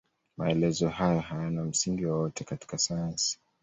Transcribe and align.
Maelezo 0.37 0.89
hayo 0.89 1.19
hayana 1.19 1.63
msingi 1.63 2.05
wowote 2.05 2.43
katika 2.43 2.77
sayansi. 2.77 3.39